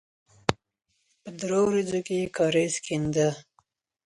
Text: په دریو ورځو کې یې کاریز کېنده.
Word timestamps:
په 1.21 1.29
دریو 1.39 1.63
ورځو 1.69 1.99
کې 2.05 2.15
یې 2.21 2.31
کاریز 2.37 2.73
کېنده. 2.85 3.29